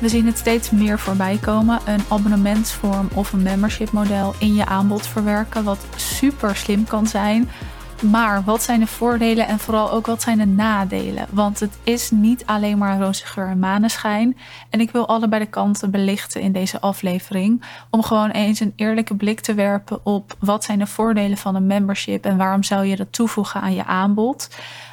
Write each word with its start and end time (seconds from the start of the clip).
We 0.00 0.08
zien 0.08 0.26
het 0.26 0.38
steeds 0.38 0.70
meer 0.70 0.98
voorbij 0.98 1.38
komen. 1.40 1.78
Een 1.84 2.00
abonnementsvorm 2.08 3.08
of 3.14 3.32
een 3.32 3.42
membership 3.42 3.90
model 3.90 4.34
in 4.38 4.54
je 4.54 4.66
aanbod 4.66 5.06
verwerken. 5.06 5.64
Wat 5.64 5.86
super 5.96 6.56
slim 6.56 6.84
kan 6.84 7.06
zijn. 7.06 7.48
Maar 8.02 8.42
wat 8.44 8.62
zijn 8.62 8.80
de 8.80 8.86
voordelen 8.86 9.46
en 9.46 9.58
vooral 9.58 9.92
ook 9.92 10.06
wat 10.06 10.22
zijn 10.22 10.38
de 10.38 10.46
nadelen? 10.46 11.26
Want 11.30 11.60
het 11.60 11.78
is 11.82 12.10
niet 12.10 12.46
alleen 12.46 12.78
maar 12.78 13.00
roze 13.00 13.26
geur 13.26 13.48
en 13.48 13.58
maneschijn. 13.58 14.36
En 14.70 14.80
ik 14.80 14.90
wil 14.90 15.08
allebei 15.08 15.44
de 15.44 15.50
kanten 15.50 15.90
belichten 15.90 16.40
in 16.40 16.52
deze 16.52 16.80
aflevering. 16.80 17.62
Om 17.90 18.02
gewoon 18.02 18.30
eens 18.30 18.60
een 18.60 18.72
eerlijke 18.76 19.14
blik 19.14 19.40
te 19.40 19.54
werpen 19.54 20.00
op 20.04 20.36
wat 20.38 20.64
zijn 20.64 20.78
de 20.78 20.86
voordelen 20.86 21.36
van 21.36 21.54
een 21.54 21.66
membership 21.66 22.24
en 22.24 22.36
waarom 22.36 22.62
zou 22.62 22.84
je 22.84 22.96
dat 22.96 23.12
toevoegen 23.12 23.60
aan 23.60 23.74
je 23.74 23.84
aanbod 23.84 24.48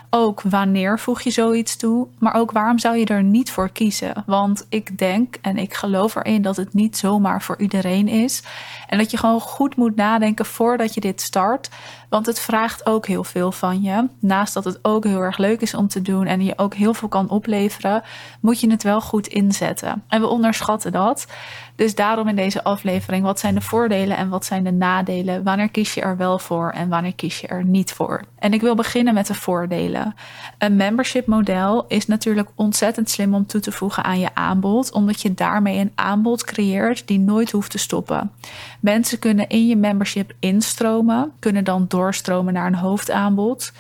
ook 0.09 0.41
wanneer 0.41 0.99
voeg 0.99 1.21
je 1.21 1.31
zoiets 1.31 1.75
toe, 1.75 2.07
maar 2.20 2.34
ook 2.34 2.52
waarom 2.52 2.79
zou 2.79 2.98
je 2.98 3.05
er 3.05 3.23
niet 3.23 3.52
voor 3.52 3.70
kiezen? 3.70 4.23
Want 4.25 4.65
ik 4.70 4.98
denk 4.98 5.35
en 5.41 5.57
ik 5.57 5.73
geloof 5.73 6.15
erin 6.15 6.41
dat 6.41 6.55
het 6.55 6.73
niet 6.73 6.98
zomaar 6.98 7.41
voor 7.41 7.59
iedereen 7.59 8.07
is. 8.07 8.43
En 8.88 8.98
dat 8.98 9.12
je 9.12 9.17
gewoon 9.17 9.39
goed 9.39 9.75
moet 9.75 9.95
nadenken 9.95 10.45
voordat 10.45 10.93
je 10.93 11.01
dit 11.01 11.21
start. 11.21 11.70
Want 12.09 12.25
het 12.25 12.39
vraagt 12.39 12.85
ook 12.85 13.07
heel 13.07 13.23
veel 13.23 13.52
van 13.52 13.81
je. 13.81 14.07
Naast 14.20 14.53
dat 14.53 14.63
het 14.63 14.79
ook 14.81 15.03
heel 15.03 15.21
erg 15.21 15.38
leuk 15.38 15.61
is 15.61 15.73
om 15.73 15.88
te 15.88 16.02
doen 16.02 16.25
en 16.25 16.43
je 16.43 16.57
ook 16.57 16.73
heel 16.73 16.93
veel 16.93 17.07
kan 17.07 17.29
opleveren, 17.29 18.03
moet 18.41 18.59
je 18.59 18.71
het 18.71 18.84
wel 18.84 19.02
goed 19.02 19.27
inzetten. 19.27 20.03
En 20.07 20.21
we 20.21 20.27
onderschatten 20.27 20.91
dat. 20.91 21.27
Dus 21.75 21.95
daarom 21.95 22.27
in 22.27 22.35
deze 22.35 22.63
aflevering, 22.63 23.23
wat 23.23 23.39
zijn 23.39 23.55
de 23.55 23.62
voordelen 23.62 24.17
en 24.17 24.29
wat 24.29 24.45
zijn 24.45 24.63
de 24.63 24.71
nadelen? 24.71 25.43
Wanneer 25.43 25.70
kies 25.70 25.93
je 25.93 26.01
er 26.01 26.17
wel 26.17 26.40
voor 26.40 26.70
en 26.70 26.90
wanneer 26.90 27.15
kies 27.15 27.40
je 27.40 27.48
er 27.48 27.63
niet 27.63 27.91
voor? 27.91 28.23
En 28.39 28.54
ik 28.54 28.62
wil 28.62 28.76
beginnen 28.76 29.13
met 29.13 29.27
de 29.27 29.34
voordelen. 29.34 30.15
Een 30.57 30.76
membership 30.76 31.26
model 31.26 31.85
is 31.87 32.07
natuurlijk 32.07 32.49
ontzettend 32.55 33.10
slim 33.10 33.34
om 33.34 33.45
toe 33.45 33.62
te 33.62 33.71
voegen 33.71 34.04
aan 34.04 34.20
je 34.20 34.29
aanbod, 34.34 34.91
omdat 34.91 35.21
je 35.21 35.34
daarmee 35.34 35.79
een 35.79 35.91
aanbod 35.95 36.43
creëert 36.43 37.07
die 37.07 37.20
nooit 37.20 37.51
hoeft 37.51 37.71
te 37.71 37.77
stoppen. 37.77 38.32
Mensen 38.79 39.20
kunnen 39.20 39.48
in 39.48 39.67
je 39.67 39.76
membership 39.76 40.34
instromen, 40.39 41.32
kunnen 41.39 41.63
dan 41.63 41.87
doorstromen 41.98 42.53
naar 42.53 42.67
een 42.67 42.76
hoofdaanbod 42.76 43.71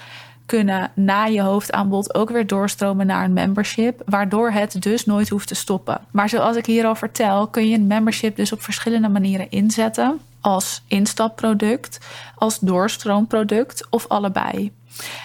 kunnen 0.47 0.91
na 0.95 1.25
je 1.25 1.41
hoofdaanbod 1.41 2.15
ook 2.15 2.29
weer 2.29 2.47
doorstromen 2.47 3.05
naar 3.07 3.23
een 3.23 3.33
membership, 3.33 4.01
waardoor 4.05 4.51
het 4.51 4.81
dus 4.81 5.05
nooit 5.05 5.29
hoeft 5.29 5.47
te 5.47 5.55
stoppen. 5.55 6.01
Maar 6.11 6.29
zoals 6.29 6.55
ik 6.55 6.65
hier 6.65 6.85
al 6.85 6.95
vertel, 6.95 7.47
kun 7.47 7.69
je 7.69 7.75
een 7.75 7.87
membership 7.87 8.35
dus 8.35 8.51
op 8.51 8.61
verschillende 8.61 9.09
manieren 9.09 9.51
inzetten. 9.51 10.19
Als 10.41 10.83
instapproduct, 10.87 11.99
als 12.35 12.59
doorstroomproduct 12.59 13.87
of 13.89 14.07
allebei. 14.07 14.71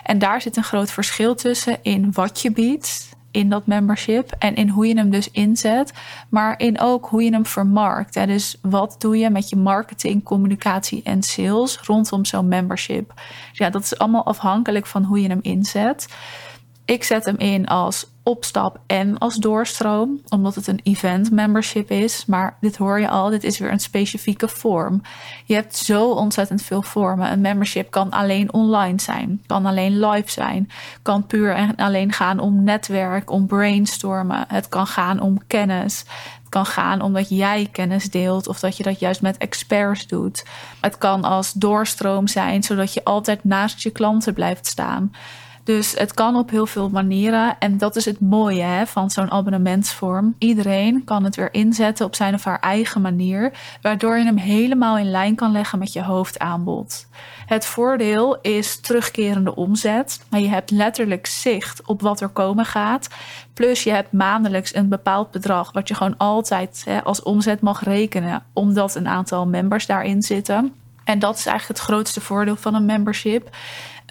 En 0.05 0.19
daar 0.19 0.41
zit 0.41 0.57
een 0.57 0.65
groot 0.65 0.91
verschil 0.91 1.35
tussen 1.35 1.79
in 1.83 2.13
wat 2.13 2.41
je 2.41 2.51
biedt 2.51 3.12
in 3.33 3.49
dat 3.49 3.67
membership 3.67 4.33
en 4.39 4.55
in 4.55 4.69
hoe 4.69 4.87
je 4.87 4.95
hem 4.95 5.11
dus 5.11 5.31
inzet, 5.31 5.93
maar 6.29 6.59
in 6.59 6.81
ook 6.81 7.07
hoe 7.07 7.25
je 7.25 7.31
hem 7.31 7.47
vermarkt. 7.47 8.15
Dus 8.15 8.59
wat 8.63 8.95
doe 8.99 9.19
je 9.19 9.31
met 9.31 9.49
je 9.49 9.57
marketing, 9.57 10.23
communicatie 10.23 11.01
en 11.05 11.23
sales 11.23 11.79
rondom 11.79 12.25
zo'n 12.25 12.49
membership? 12.49 13.13
ja, 13.53 13.71
dat 13.71 13.83
is 13.83 13.99
allemaal 13.99 14.25
afhankelijk 14.25 14.87
van 14.87 15.05
hoe 15.05 15.21
je 15.21 15.29
hem 15.29 15.39
inzet. 15.43 16.07
Ik 16.85 17.05
zet 17.05 17.25
hem 17.25 17.37
in 17.39 17.67
als 17.67 18.07
opstap 18.23 18.81
en 18.87 19.19
als 19.19 19.37
doorstroom, 19.37 20.21
omdat 20.29 20.55
het 20.55 20.67
een 20.67 20.81
event 20.83 21.31
membership 21.31 21.91
is. 21.91 22.27
Maar 22.27 22.57
dit 22.61 22.77
hoor 22.77 23.01
je 23.01 23.09
al, 23.09 23.31
dit 23.31 23.45
is 23.45 23.59
weer 23.59 23.73
een 23.73 23.81
specifieke 23.81 24.49
vorm. 24.49 25.03
Je 25.45 25.55
hebt 25.55 25.77
zo 25.77 26.11
ontzettend 26.11 26.63
veel 26.63 26.83
vormen. 26.83 27.33
Een 27.33 27.41
membership 27.41 27.91
kan 27.91 28.11
alleen 28.11 28.53
online 28.53 29.01
zijn, 29.01 29.43
kan 29.47 29.67
alleen 29.67 30.07
live 30.07 30.31
zijn, 30.31 30.71
kan 31.03 31.27
puur 31.27 31.55
en 31.55 31.77
alleen 31.77 32.13
gaan 32.13 32.39
om 32.39 32.65
netwerk, 32.65 33.31
om 33.31 33.47
brainstormen. 33.47 34.45
Het 34.49 34.69
kan 34.69 34.87
gaan 34.87 35.21
om 35.21 35.47
kennis. 35.47 35.99
Het 36.41 36.49
kan 36.49 36.67
gaan 36.67 37.01
omdat 37.01 37.29
jij 37.29 37.69
kennis 37.73 38.11
deelt 38.11 38.49
of 38.49 38.61
dat 38.61 38.77
je 38.77 38.83
dat 38.83 38.99
juist 38.99 39.23
met 39.23 39.37
experts 39.37 40.07
doet. 40.07 40.45
Het 40.81 40.99
kan 40.99 41.25
als 41.25 41.53
doorstroom 41.53 42.27
zijn, 42.27 42.63
zodat 42.63 42.95
je 42.95 43.05
altijd 43.05 43.45
naast 43.45 43.83
je 43.83 43.91
klanten 43.91 44.35
blijft 44.35 44.67
staan. 44.67 45.13
Dus 45.65 45.95
het 45.99 46.15
kan 46.15 46.37
op 46.37 46.51
heel 46.51 46.67
veel 46.67 46.89
manieren. 46.89 47.59
En 47.59 47.79
dat 47.79 47.97
is 47.97 48.05
het 48.05 48.21
mooie 48.21 48.63
hè, 48.63 48.87
van 48.87 49.11
zo'n 49.11 49.31
abonnementsvorm. 49.31 50.35
Iedereen 50.39 51.05
kan 51.05 51.25
het 51.25 51.37
weer 51.37 51.55
inzetten 51.55 52.07
op 52.07 52.15
zijn 52.15 52.35
of 52.35 52.45
haar 52.45 52.61
eigen 52.61 53.01
manier, 53.01 53.53
waardoor 53.83 54.19
je 54.19 54.25
hem 54.25 54.37
helemaal 54.37 54.99
in 54.99 55.11
lijn 55.11 55.35
kan 55.35 55.53
leggen 55.53 55.79
met 55.79 55.93
je 55.93 56.03
hoofdaanbod. 56.03 57.07
Het 57.47 57.67
voordeel 57.67 58.41
is 58.41 58.81
terugkerende 58.81 59.55
omzet. 59.55 60.21
Je 60.31 60.49
hebt 60.49 60.71
letterlijk 60.71 61.27
zicht 61.27 61.87
op 61.87 62.01
wat 62.01 62.21
er 62.21 62.29
komen 62.29 62.65
gaat. 62.65 63.09
Plus 63.55 63.83
je 63.83 63.91
hebt 63.91 64.13
maandelijks 64.13 64.75
een 64.75 64.89
bepaald 64.89 65.31
bedrag 65.31 65.73
wat 65.73 65.89
je 65.89 65.95
gewoon 65.95 66.17
altijd 66.17 66.83
hè, 66.85 67.05
als 67.05 67.23
omzet 67.23 67.61
mag 67.61 67.85
rekenen, 67.85 68.43
omdat 68.53 68.95
een 68.95 69.09
aantal 69.09 69.47
members 69.47 69.87
daarin 69.87 70.23
zitten. 70.23 70.75
En 71.05 71.19
dat 71.19 71.39
is 71.39 71.47
eigenlijk 71.47 71.79
het 71.79 71.89
grootste 71.89 72.21
voordeel 72.21 72.57
van 72.57 72.75
een 72.75 72.85
membership 72.85 73.57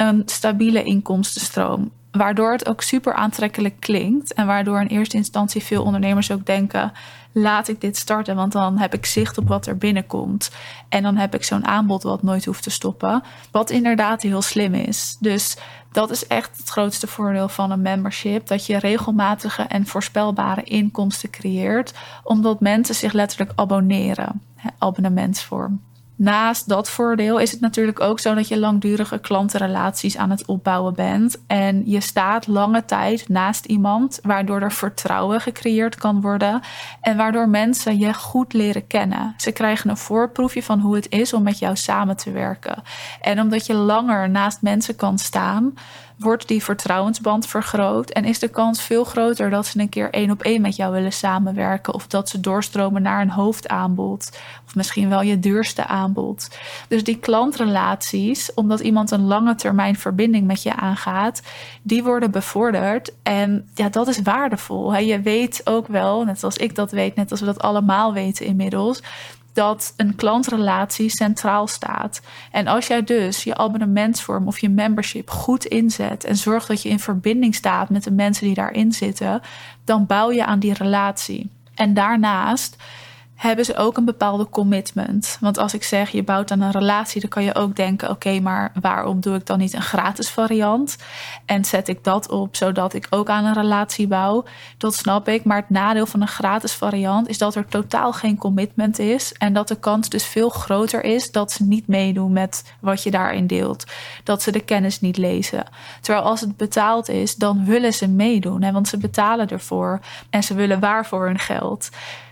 een 0.02 0.22
stabiele 0.26 0.84
inkomstenstroom. 0.84 1.92
Waardoor 2.12 2.52
het 2.52 2.68
ook 2.68 2.82
super 2.82 3.14
aantrekkelijk 3.14 3.80
klinkt. 3.80 4.34
En 4.34 4.46
waardoor 4.46 4.82
in 4.82 4.88
eerste 4.88 5.18
instantie 5.18 5.64
veel 5.64 5.84
ondernemers 5.84 6.32
ook 6.32 6.46
denken: 6.46 6.92
laat 7.32 7.68
ik 7.68 7.82
dit 7.82 7.98
starten, 7.98 8.36
want 8.36 8.52
dan 8.52 8.78
heb 8.78 8.94
ik 8.94 9.06
zicht 9.06 9.38
op 9.38 9.48
wat 9.48 9.66
er 9.66 9.78
binnenkomt. 9.78 10.52
En 10.90 11.04
dan 11.04 11.18
heb 11.18 11.36
ik 11.36 11.44
zo'n 11.44 11.66
aanbod 11.66 12.04
wat 12.04 12.24
nooit 12.24 12.46
hoeft 12.46 12.64
te 12.64 12.70
stoppen. 12.70 13.24
Wat 13.52 13.70
inderdaad 13.70 14.22
heel 14.22 14.42
slim 14.42 14.74
is. 14.74 15.18
Dus 15.20 15.58
dat 15.92 16.10
is 16.10 16.28
echt 16.28 16.58
het 16.58 16.70
grootste 16.70 17.08
voordeel 17.08 17.50
van 17.50 17.72
een 17.72 17.82
membership: 17.82 18.48
dat 18.48 18.66
je 18.66 18.80
regelmatige 18.80 19.62
en 19.62 19.86
voorspelbare 19.86 20.64
inkomsten 20.64 21.30
creëert, 21.30 21.94
omdat 22.24 22.60
mensen 22.60 22.96
zich 22.96 23.14
letterlijk 23.14 23.52
abonneren. 23.56 24.42
abonnementsvorm. 24.78 25.82
Naast 26.22 26.68
dat 26.70 26.90
voordeel 26.90 27.40
is 27.40 27.52
het 27.52 27.60
natuurlijk 27.60 28.00
ook 28.00 28.20
zo 28.20 28.34
dat 28.34 28.48
je 28.48 28.60
langdurige 28.60 29.20
klantenrelaties 29.20 30.18
aan 30.18 30.30
het 30.30 30.46
opbouwen 30.46 30.94
bent. 30.94 31.44
En 31.48 31.90
je 31.90 32.00
staat 32.00 32.48
lange 32.48 32.86
tijd 32.86 33.30
naast 33.30 33.66
iemand, 33.66 34.20
waardoor 34.24 34.62
er 34.62 34.72
vertrouwen 34.72 35.42
gecreëerd 35.42 35.96
kan 35.96 36.22
worden. 36.22 36.62
En 37.02 37.18
waardoor 37.18 37.50
mensen 37.50 38.00
je 38.00 38.14
goed 38.14 38.54
leren 38.54 38.88
kennen. 38.88 39.34
Ze 39.38 39.52
krijgen 39.52 39.90
een 39.90 39.98
voorproefje 39.98 40.64
van 40.64 40.80
hoe 40.80 40.96
het 40.96 41.10
is 41.10 41.34
om 41.34 41.44
met 41.44 41.60
jou 41.60 41.76
samen 41.76 42.18
te 42.18 42.32
werken. 42.32 42.84
En 43.22 43.40
omdat 43.40 43.66
je 43.66 43.74
langer 43.74 44.30
naast 44.30 44.62
mensen 44.62 44.96
kan 44.96 45.18
staan, 45.18 45.74
wordt 46.22 46.48
die 46.48 46.64
vertrouwensband 46.64 47.48
vergroot 47.48 48.10
en 48.10 48.26
is 48.26 48.40
de 48.40 48.48
kans 48.48 48.82
veel 48.82 49.04
groter 49.04 49.50
dat 49.50 49.66
ze 49.66 49.80
een 49.80 49.90
keer 49.90 50.10
één 50.10 50.32
op 50.32 50.42
één 50.42 50.62
met 50.62 50.76
jou 50.76 50.94
willen 50.94 51.14
samenwerken 51.14 51.94
of 51.94 52.08
dat 52.08 52.30
ze 52.30 52.40
doorstromen 52.40 53.02
naar 53.02 53.22
een 53.22 53.30
hoofdaanbod 53.30 54.30
of 54.66 54.76
misschien 54.76 55.10
wel 55.10 55.22
je 55.22 55.40
duurste 55.40 55.88
aanbod. 55.88 56.48
Dus 56.88 57.04
die 57.04 57.18
klantrelaties, 57.18 58.54
omdat 58.54 58.80
iemand 58.80 59.12
een 59.12 59.26
lange 59.26 59.56
termijn 59.56 59.96
verbinding 59.96 60.48
met 60.48 60.64
je 60.64 60.76
aangaat, 60.76 61.42
die 61.82 62.04
worden 62.04 62.32
bevorderd 62.32 63.14
en 63.24 63.70
ja, 63.76 63.90
dat 63.90 64.08
is 64.08 64.22
waardevol. 64.22 64.96
Je 64.98 65.22
weet 65.22 65.62
ook 65.64 65.88
wel, 65.88 66.24
net 66.24 66.44
als 66.44 66.58
ik 66.58 66.76
dat 66.76 66.92
weet, 66.92 67.16
net 67.16 67.32
als 67.32 67.40
we 67.40 67.46
dat 67.46 67.62
allemaal 67.62 68.14
weten 68.14 68.46
inmiddels, 68.46 69.02
dat 69.54 69.94
een 69.98 70.16
klantrelatie 70.16 71.10
centraal 71.10 71.68
staat. 71.68 72.22
En 72.52 72.68
als 72.68 72.88
jij 72.88 73.04
dus 73.04 73.44
je 73.44 73.58
abonnementsvorm 73.58 74.48
of 74.48 74.60
je 74.60 74.70
membership 74.70 75.30
goed 75.30 75.66
inzet 75.66 76.24
en 76.24 76.38
zorgt 76.38 76.68
dat 76.68 76.82
je 76.82 76.90
in 76.90 77.00
verbinding 77.00 77.56
staat 77.56 77.90
met 77.90 78.04
de 78.04 78.12
mensen 78.12 78.46
die 78.46 78.56
daarin 78.56 78.92
zitten, 78.92 79.42
dan 79.86 80.06
bouw 80.06 80.32
je 80.32 80.46
aan 80.46 80.60
die 80.60 80.74
relatie. 80.74 81.50
En 81.76 81.94
daarnaast 81.94 82.76
hebben 83.42 83.66
ze 83.66 83.76
ook 83.76 83.98
een 83.98 84.06
bepaalde 84.06 84.50
commitment. 84.50 85.38
Want 85.40 85.58
als 85.58 85.74
ik 85.74 85.84
zeg 85.84 86.10
je 86.10 86.24
bouwt 86.24 86.52
aan 86.52 86.62
een 86.62 86.72
relatie, 86.72 87.22
dan 87.22 87.30
kan 87.30 87.44
je 87.44 87.56
ook 87.56 87.76
denken: 87.76 88.10
oké, 88.10 88.40
maar 88.40 88.72
waarom 88.82 89.20
doe 89.20 89.36
ik 89.36 89.46
dan 89.46 89.60
niet 89.60 89.74
een 89.74 89.82
gratis 89.82 90.30
variant? 90.30 90.98
En 91.46 91.66
zet 91.66 91.88
ik 91.88 92.04
dat 92.04 92.30
op 92.30 92.56
zodat 92.56 92.94
ik 92.94 93.08
ook 93.10 93.30
aan 93.30 93.46
een 93.46 93.54
relatie 93.54 94.08
bouw? 94.08 94.44
Dat 94.78 94.96
snap 94.96 95.28
ik. 95.28 95.44
Maar 95.44 95.58
het 95.58 95.70
nadeel 95.70 96.06
van 96.06 96.22
een 96.22 96.28
gratis 96.28 96.74
variant 96.74 97.28
is 97.28 97.38
dat 97.38 97.56
er 97.56 97.66
totaal 97.66 98.14
geen 98.14 98.38
commitment 98.38 99.00
is. 99.00 99.34
En 99.34 99.54
dat 99.54 99.68
de 99.68 99.80
kans 99.80 100.10
dus 100.10 100.26
veel 100.26 100.50
groter 100.50 101.04
is 101.04 101.32
dat 101.32 101.52
ze 101.52 101.64
niet 101.64 101.88
meedoen 101.88 102.32
met 102.32 102.74
wat 102.80 103.04
je 103.04 103.12
daarin 103.12 103.48
deelt. 103.48 103.86
Dat 104.24 104.42
ze 104.42 104.52
de 104.52 104.64
kennis 104.64 105.00
niet 105.00 105.18
lezen. 105.18 105.64
Terwijl 106.02 106.26
als 106.26 106.42
het 106.42 106.58
betaald 106.58 107.10
is, 107.10 107.36
dan 107.36 107.66
willen 107.66 107.94
ze 107.94 108.08
meedoen. 108.08 108.62
Hè? 108.62 108.72
Want 108.72 108.88
ze 108.88 108.98
betalen 108.98 109.50
ervoor 109.50 110.00
en 110.30 110.44
ze 110.44 110.54
willen 110.54 110.80
waar 110.80 111.06
voor 111.06 111.26
hun 111.26 111.40
geld 111.40 111.90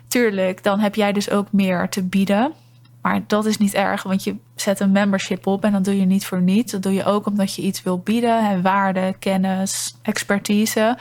tuurlijk, 0.09 0.63
dan 0.63 0.79
heb 0.79 0.95
jij 0.95 1.11
dus 1.11 1.29
ook 1.29 1.51
meer 1.51 1.89
te 1.89 2.03
bieden. 2.03 2.53
Maar 3.01 3.21
dat 3.27 3.45
is 3.45 3.57
niet 3.57 3.73
erg, 3.73 4.03
want 4.03 4.23
je 4.23 4.35
zet 4.56 4.79
een 4.79 4.91
membership 4.91 5.47
op 5.47 5.63
en 5.63 5.71
dat 5.71 5.83
doe 5.83 6.00
je 6.00 6.06
niet 6.06 6.25
voor 6.25 6.41
niets. 6.41 6.71
Dat 6.71 6.83
doe 6.83 6.94
je 6.94 7.06
ook 7.06 7.25
omdat 7.25 7.56
je 7.56 7.61
iets 7.61 7.83
wil 7.83 8.00
bieden, 8.00 8.45
hè, 8.45 8.61
waarde, 8.61 9.15
kennis, 9.19 9.95
expertise. 10.01 10.97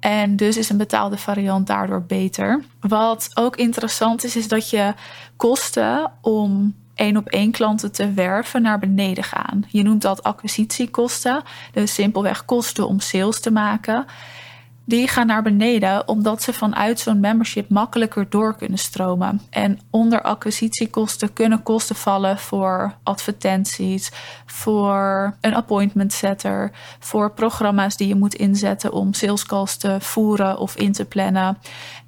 En 0.00 0.36
dus 0.36 0.56
is 0.56 0.68
een 0.68 0.76
betaalde 0.76 1.16
variant 1.16 1.66
daardoor 1.66 2.02
beter. 2.02 2.64
Wat 2.80 3.30
ook 3.34 3.56
interessant 3.56 4.24
is, 4.24 4.36
is 4.36 4.48
dat 4.48 4.70
je 4.70 4.94
kosten 5.36 6.10
om 6.20 6.74
één 6.94 7.16
op 7.16 7.26
één 7.26 7.50
klanten 7.50 7.92
te 7.92 8.12
werven 8.12 8.62
naar 8.62 8.78
beneden 8.78 9.24
gaan. 9.24 9.64
Je 9.68 9.82
noemt 9.82 10.02
dat 10.02 10.22
acquisitiekosten, 10.22 11.42
dus 11.72 11.94
simpelweg 11.94 12.44
kosten 12.44 12.88
om 12.88 13.00
sales 13.00 13.40
te 13.40 13.50
maken. 13.50 14.06
Die 14.84 15.08
gaan 15.08 15.26
naar 15.26 15.42
beneden 15.42 16.08
omdat 16.08 16.42
ze 16.42 16.52
vanuit 16.52 17.00
zo'n 17.00 17.20
membership 17.20 17.68
makkelijker 17.68 18.26
door 18.28 18.56
kunnen 18.56 18.78
stromen. 18.78 19.40
En 19.50 19.78
onder 19.90 20.22
acquisitiekosten 20.22 21.32
kunnen 21.32 21.62
kosten 21.62 21.96
vallen 21.96 22.38
voor 22.38 22.94
advertenties, 23.02 24.10
voor 24.46 25.36
een 25.40 25.54
appointment 25.54 26.12
setter, 26.12 26.70
voor 26.98 27.32
programma's 27.32 27.96
die 27.96 28.08
je 28.08 28.14
moet 28.14 28.34
inzetten 28.34 28.92
om 28.92 29.12
salescalls 29.12 29.76
te 29.76 29.96
voeren 30.00 30.58
of 30.58 30.76
in 30.76 30.92
te 30.92 31.04
plannen. 31.04 31.58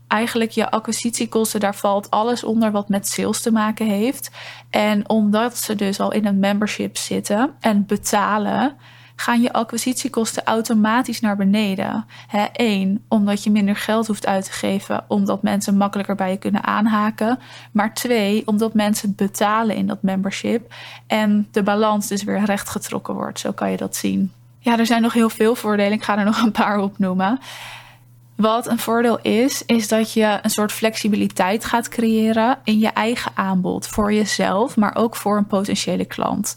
Eigenlijk 0.09 0.50
je 0.50 0.70
acquisitiekosten, 0.70 1.61
daar 1.61 1.75
valt 1.75 2.11
alles 2.11 2.44
onder 2.44 2.70
wat 2.70 2.88
met 2.88 3.09
sales 3.09 3.41
te 3.43 3.53
maken 3.53 3.87
heeft. 3.87 4.31
En 4.70 5.09
omdat 5.09 5.56
ze 5.56 5.75
dus 5.75 6.00
al 6.00 6.12
in 6.12 6.27
een 6.27 6.38
membership 6.38 6.97
zitten 6.97 7.55
en 7.61 7.87
betalen, 7.87 8.77
gaan 9.17 9.43
je 9.43 9.53
acquisitiekosten 9.53 10.45
automatisch 10.45 11.21
naar 11.21 11.37
beneden. 11.37 12.07
Eén, 12.53 13.05
omdat 13.09 13.45
je 13.45 13.51
minder 13.51 13.77
geld 13.77 14.07
hoeft 14.07 14.27
uit 14.27 14.45
te 14.45 14.53
geven, 14.53 15.05
omdat 15.09 15.43
mensen 15.43 15.77
makkelijker 15.77 16.15
bij 16.15 16.31
je 16.31 16.37
kunnen 16.37 16.65
aanhaken. 16.65 17.39
Maar 17.73 17.95
twee, 17.95 18.43
omdat 18.47 18.75
mensen 18.75 19.15
betalen 19.15 19.77
in 19.77 19.87
dat 19.87 20.03
membership 20.03 20.75
en 21.07 21.49
de 21.51 21.63
balans 21.63 22.09
dus 22.09 22.23
weer 22.23 22.45
rechtgetrokken 22.45 23.15
wordt. 23.15 23.39
Zo 23.39 23.53
kan 23.53 23.71
je 23.71 23.77
dat 23.77 23.97
zien. 23.97 24.33
Ja, 24.59 24.79
er 24.79 24.87
zijn 24.87 25.03
nog 25.03 25.13
heel 25.13 25.31
veel 25.31 25.55
voordelen. 25.55 25.93
Ik 25.93 26.03
ga 26.03 26.19
er 26.19 26.25
nog 26.25 26.43
een 26.43 26.53
paar 26.53 26.79
opnoemen. 26.79 27.39
Wat 28.37 28.67
een 28.67 28.79
voordeel 28.79 29.19
is, 29.21 29.63
is 29.67 29.89
dat 29.89 30.13
je 30.13 30.39
een 30.43 30.51
soort 30.51 30.73
flexibiliteit 30.73 31.65
gaat 31.65 31.89
creëren 31.89 32.59
in 32.65 32.79
je 32.79 32.89
eigen 32.89 33.33
aanbod 33.35 33.87
voor 33.87 34.13
jezelf, 34.13 34.77
maar 34.77 34.97
ook 34.97 35.17
voor 35.17 35.37
een 35.37 35.47
potentiële 35.47 36.05
klant 36.05 36.57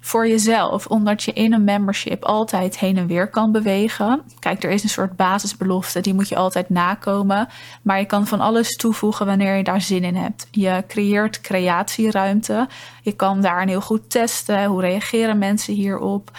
voor 0.00 0.28
jezelf, 0.28 0.86
omdat 0.86 1.22
je 1.22 1.32
in 1.32 1.52
een 1.52 1.64
membership 1.64 2.24
altijd 2.24 2.78
heen 2.78 2.96
en 2.96 3.06
weer 3.06 3.28
kan 3.28 3.52
bewegen. 3.52 4.22
Kijk, 4.38 4.62
er 4.62 4.70
is 4.70 4.82
een 4.82 4.88
soort 4.88 5.16
basisbelofte, 5.16 6.00
die 6.00 6.14
moet 6.14 6.28
je 6.28 6.36
altijd 6.36 6.68
nakomen. 6.68 7.48
Maar 7.82 7.98
je 7.98 8.04
kan 8.04 8.26
van 8.26 8.40
alles 8.40 8.76
toevoegen 8.76 9.26
wanneer 9.26 9.56
je 9.56 9.64
daar 9.64 9.80
zin 9.80 10.04
in 10.04 10.16
hebt. 10.16 10.48
Je 10.50 10.84
creëert 10.88 11.40
creatieruimte. 11.40 12.68
Je 13.02 13.12
kan 13.12 13.40
daar 13.40 13.66
heel 13.66 13.80
goed 13.80 14.10
testen. 14.10 14.64
Hoe 14.64 14.80
reageren 14.80 15.38
mensen 15.38 15.74
hierop? 15.74 16.30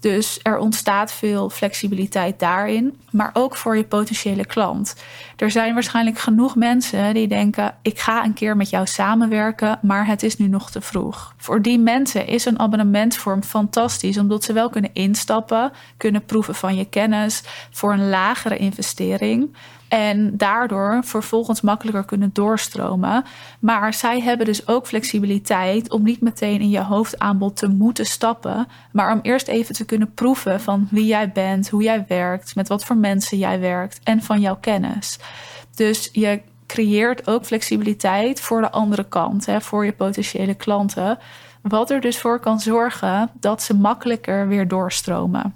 Dus 0.00 0.40
er 0.42 0.58
ontstaat 0.58 1.12
veel 1.12 1.50
flexibiliteit 1.50 2.38
daarin, 2.38 3.00
maar 3.10 3.30
ook 3.32 3.56
voor 3.56 3.76
je 3.76 3.84
potentiële 3.84 4.46
klant. 4.46 4.94
Er 5.36 5.50
zijn 5.50 5.74
waarschijnlijk 5.74 6.18
genoeg 6.18 6.56
mensen 6.56 7.14
die 7.14 7.28
denken: 7.28 7.74
ik 7.82 7.98
ga 7.98 8.24
een 8.24 8.34
keer 8.34 8.56
met 8.56 8.70
jou 8.70 8.86
samenwerken, 8.86 9.78
maar 9.82 10.06
het 10.06 10.22
is 10.22 10.36
nu 10.36 10.48
nog 10.48 10.70
te 10.70 10.80
vroeg. 10.80 11.34
Voor 11.36 11.62
die 11.62 11.78
mensen 11.78 12.26
is 12.26 12.44
een 12.44 12.58
abonnementvorm 12.58 13.42
fantastisch, 13.42 14.18
omdat 14.18 14.44
ze 14.44 14.52
wel 14.52 14.68
kunnen 14.68 14.90
instappen, 14.92 15.72
kunnen 15.96 16.24
proeven 16.24 16.54
van 16.54 16.76
je 16.76 16.84
kennis 16.84 17.42
voor 17.70 17.92
een 17.92 18.08
lagere 18.08 18.56
investering. 18.56 19.56
En 19.88 20.36
daardoor 20.36 21.00
vervolgens 21.04 21.60
makkelijker 21.60 22.04
kunnen 22.04 22.30
doorstromen. 22.32 23.24
Maar 23.60 23.94
zij 23.94 24.20
hebben 24.20 24.46
dus 24.46 24.66
ook 24.66 24.86
flexibiliteit 24.86 25.90
om 25.90 26.02
niet 26.02 26.20
meteen 26.20 26.60
in 26.60 26.70
je 26.70 26.82
hoofdaanbod 26.82 27.56
te 27.56 27.68
moeten 27.68 28.06
stappen. 28.06 28.68
Maar 28.92 29.12
om 29.12 29.18
eerst 29.22 29.48
even 29.48 29.74
te 29.74 29.84
kunnen 29.84 30.14
proeven 30.14 30.60
van 30.60 30.88
wie 30.90 31.06
jij 31.06 31.32
bent, 31.32 31.68
hoe 31.68 31.82
jij 31.82 32.04
werkt, 32.08 32.54
met 32.54 32.68
wat 32.68 32.84
voor 32.84 32.96
mensen 32.96 33.38
jij 33.38 33.60
werkt 33.60 34.00
en 34.04 34.22
van 34.22 34.40
jouw 34.40 34.56
kennis. 34.56 35.18
Dus 35.74 36.08
je 36.12 36.40
creëert 36.66 37.28
ook 37.28 37.44
flexibiliteit 37.44 38.40
voor 38.40 38.60
de 38.60 38.70
andere 38.70 39.04
kant, 39.04 39.46
hè, 39.46 39.60
voor 39.60 39.84
je 39.84 39.92
potentiële 39.92 40.54
klanten. 40.54 41.18
Wat 41.62 41.90
er 41.90 42.00
dus 42.00 42.18
voor 42.18 42.40
kan 42.40 42.60
zorgen 42.60 43.30
dat 43.40 43.62
ze 43.62 43.74
makkelijker 43.74 44.48
weer 44.48 44.68
doorstromen. 44.68 45.54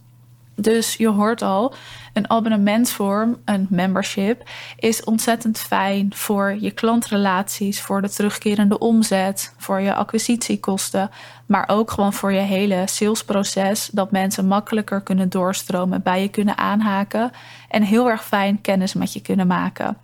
Dus 0.55 0.95
je 0.95 1.09
hoort 1.09 1.43
al, 1.43 1.75
een 2.13 2.31
abonnementsvorm, 2.31 3.37
een 3.45 3.67
membership, 3.71 4.49
is 4.77 5.05
ontzettend 5.05 5.59
fijn 5.59 6.13
voor 6.15 6.57
je 6.61 6.71
klantrelaties, 6.71 7.81
voor 7.81 8.03
de 8.03 8.11
terugkerende 8.11 8.79
omzet, 8.79 9.55
voor 9.57 9.81
je 9.81 9.95
acquisitiekosten, 9.95 11.11
maar 11.47 11.65
ook 11.67 11.91
gewoon 11.91 12.13
voor 12.13 12.33
je 12.33 12.41
hele 12.41 12.83
salesproces, 12.85 13.89
dat 13.93 14.11
mensen 14.11 14.47
makkelijker 14.47 15.01
kunnen 15.01 15.29
doorstromen, 15.29 16.03
bij 16.03 16.23
je 16.23 16.29
kunnen 16.29 16.59
aanhaken 16.59 17.31
en 17.69 17.83
heel 17.83 18.11
erg 18.11 18.25
fijn 18.25 18.61
kennis 18.61 18.95
met 18.95 19.13
je 19.13 19.21
kunnen 19.21 19.47
maken. 19.47 19.97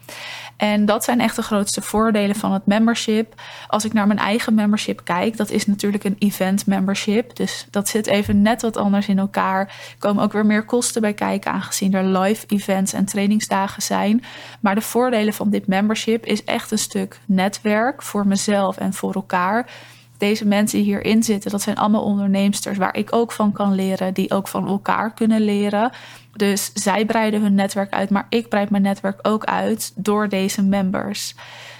En 0.56 0.84
dat 0.84 1.04
zijn 1.04 1.20
echt 1.20 1.36
de 1.36 1.42
grootste 1.42 1.82
voordelen 1.82 2.36
van 2.36 2.52
het 2.52 2.66
membership. 2.66 3.34
Als 3.66 3.84
ik 3.84 3.92
naar 3.92 4.06
mijn 4.06 4.18
eigen 4.18 4.54
membership 4.54 5.00
kijk, 5.04 5.36
dat 5.36 5.50
is 5.50 5.66
natuurlijk 5.66 6.04
een 6.04 6.16
event 6.18 6.66
membership. 6.66 7.36
Dus 7.36 7.66
dat 7.70 7.88
zit 7.88 8.06
even 8.06 8.42
net 8.42 8.62
wat 8.62 8.76
anders 8.76 9.08
in 9.08 9.18
elkaar. 9.18 9.74
Komen 9.98 10.22
ook 10.22 10.32
weer 10.32 10.46
meer 10.46 10.64
kosten 10.64 11.00
bij 11.00 11.14
kijken, 11.14 11.52
aangezien 11.52 11.94
er 11.94 11.97
live 12.04 12.46
events 12.46 12.92
en 12.92 13.04
trainingsdagen 13.04 13.82
zijn. 13.82 14.24
Maar 14.60 14.74
de 14.74 14.80
voordelen 14.80 15.34
van 15.34 15.50
dit 15.50 15.66
membership 15.66 16.26
is 16.26 16.44
echt 16.44 16.70
een 16.70 16.78
stuk 16.78 17.20
netwerk 17.26 18.02
voor 18.02 18.26
mezelf 18.26 18.76
en 18.76 18.94
voor 18.94 19.14
elkaar 19.14 19.66
deze 20.18 20.46
mensen 20.46 20.78
die 20.78 20.86
hierin 20.86 21.22
zitten, 21.22 21.50
dat 21.50 21.62
zijn 21.62 21.76
allemaal 21.76 22.02
onderneemsters 22.02 22.78
waar 22.78 22.96
ik 22.96 23.12
ook 23.12 23.32
van 23.32 23.52
kan 23.52 23.74
leren, 23.74 24.14
die 24.14 24.30
ook 24.30 24.48
van 24.48 24.68
elkaar 24.68 25.14
kunnen 25.14 25.40
leren. 25.40 25.90
Dus 26.32 26.70
zij 26.74 27.04
breiden 27.04 27.42
hun 27.42 27.54
netwerk 27.54 27.92
uit, 27.92 28.10
maar 28.10 28.26
ik 28.28 28.48
breid 28.48 28.70
mijn 28.70 28.82
netwerk 28.82 29.18
ook 29.22 29.44
uit 29.44 29.92
door 29.94 30.28
deze 30.28 30.62
members. 30.62 31.34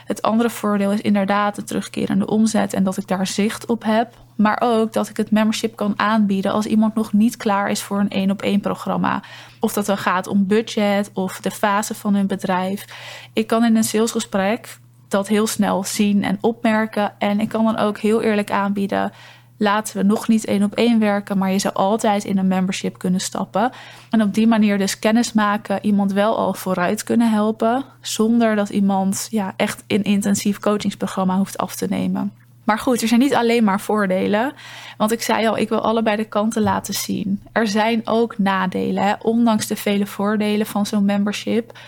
Het 0.09 0.23
andere 0.23 0.51
voordeel 0.51 0.93
is 0.93 1.01
inderdaad 1.01 1.55
de 1.55 1.65
terugkerende 1.65 2.27
omzet 2.27 2.73
en 2.73 2.85
dat 2.85 2.97
ik 2.97 3.07
daar 3.07 3.27
zicht 3.27 3.67
op 3.67 3.85
heb. 3.85 4.15
Maar 4.37 4.61
ook 4.61 4.93
dat 4.93 5.09
ik 5.09 5.17
het 5.17 5.31
membership 5.31 5.77
kan 5.77 5.93
aanbieden 5.97 6.53
als 6.53 6.67
iemand 6.67 6.95
nog 6.95 7.13
niet 7.13 7.37
klaar 7.37 7.71
is 7.71 7.83
voor 7.83 8.01
een 8.01 8.11
één 8.11 8.31
op 8.31 8.43
één 8.43 8.61
programma. 8.61 9.23
Of 9.61 9.73
dat 9.73 9.87
dan 9.87 9.99
gaat 9.99 10.27
om 10.27 10.47
budget 10.47 11.11
of 11.15 11.41
de 11.41 11.51
fase 11.51 11.95
van 11.95 12.15
hun 12.15 12.27
bedrijf. 12.27 12.85
Ik 13.33 13.47
kan 13.47 13.65
in 13.65 13.77
een 13.77 13.85
salesgesprek 13.85 14.79
dat 15.09 15.29
heel 15.29 15.47
snel 15.47 15.85
zien 15.85 16.25
en 16.25 16.39
opmerken. 16.41 17.13
En 17.19 17.41
ik 17.41 17.49
kan 17.49 17.65
dan 17.65 17.77
ook 17.77 17.99
heel 17.99 18.23
eerlijk 18.23 18.51
aanbieden. 18.51 19.13
Laten 19.59 19.97
we 19.97 20.03
nog 20.03 20.29
niet 20.29 20.45
één 20.45 20.63
op 20.63 20.75
één 20.75 20.99
werken, 20.99 21.39
maar 21.39 21.53
je 21.53 21.59
zou 21.59 21.75
altijd 21.75 22.25
in 22.25 22.39
een 22.39 22.49
membership 22.49 22.99
kunnen 22.99 23.21
stappen. 23.21 23.71
En 24.11 24.23
op 24.23 24.35
die 24.35 24.47
manier 24.47 24.79
dus 24.79 24.99
kennis 24.99 25.33
maken, 25.33 25.79
iemand 25.83 26.13
wel 26.13 26.37
al 26.37 26.55
vooruit 26.55 27.03
kunnen 27.03 27.31
helpen, 27.31 27.85
zonder 28.01 28.57
dat 28.57 28.69
iemand 28.69 29.27
ja, 29.31 29.55
echt 29.57 29.85
een 29.87 30.03
intensief 30.03 30.59
coachingsprogramma 30.59 31.37
hoeft 31.37 31.59
af 31.59 31.75
te 31.75 31.87
nemen. 31.89 32.33
Maar 32.65 32.79
goed, 32.79 33.03
er 33.03 33.09
zijn 33.09 33.21
niet 33.21 33.35
alleen 33.35 33.65
maar 33.65 33.81
voordelen. 33.81 34.53
Want 34.97 35.13
ik 35.13 35.23
zei 35.23 35.47
al, 35.47 35.59
ik 35.59 35.69
wil 35.69 35.81
allebei 35.81 36.17
de 36.17 36.25
kanten 36.25 36.63
laten 36.63 36.95
zien. 36.95 37.43
Er 37.53 37.67
zijn 37.67 38.07
ook 38.07 38.39
nadelen. 38.39 39.19
Ondanks 39.23 39.67
de 39.67 39.77
vele 39.77 40.07
voordelen 40.07 40.67
van 40.67 40.87
zo'n 40.87 41.05
membership 41.05 41.79